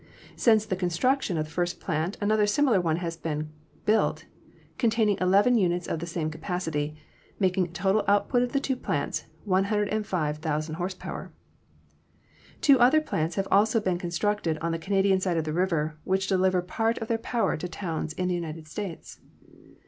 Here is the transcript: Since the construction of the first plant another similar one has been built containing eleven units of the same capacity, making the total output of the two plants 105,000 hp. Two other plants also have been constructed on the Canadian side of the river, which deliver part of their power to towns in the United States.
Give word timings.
Since 0.35 0.65
the 0.65 0.75
construction 0.75 1.37
of 1.37 1.45
the 1.45 1.51
first 1.51 1.79
plant 1.79 2.17
another 2.19 2.47
similar 2.47 2.81
one 2.81 2.95
has 2.95 3.15
been 3.15 3.51
built 3.85 4.25
containing 4.79 5.19
eleven 5.21 5.55
units 5.59 5.85
of 5.85 5.99
the 5.99 6.07
same 6.07 6.31
capacity, 6.31 6.95
making 7.37 7.65
the 7.67 7.71
total 7.71 8.03
output 8.07 8.41
of 8.41 8.51
the 8.51 8.59
two 8.59 8.75
plants 8.75 9.25
105,000 9.45 10.75
hp. 10.75 11.29
Two 12.61 12.79
other 12.79 12.99
plants 12.99 13.37
also 13.51 13.77
have 13.77 13.85
been 13.85 13.99
constructed 13.99 14.57
on 14.57 14.71
the 14.71 14.79
Canadian 14.79 15.19
side 15.19 15.37
of 15.37 15.43
the 15.43 15.53
river, 15.53 15.99
which 16.03 16.25
deliver 16.25 16.63
part 16.63 16.97
of 16.97 17.07
their 17.07 17.19
power 17.19 17.55
to 17.55 17.67
towns 17.67 18.13
in 18.13 18.27
the 18.27 18.33
United 18.33 18.67
States. 18.67 19.19